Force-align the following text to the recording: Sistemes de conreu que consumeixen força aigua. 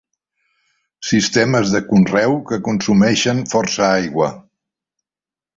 Sistemes 1.09 1.75
de 1.75 1.83
conreu 1.91 2.35
que 2.47 2.61
consumeixen 2.71 3.45
força 3.55 3.87
aigua. 3.93 4.31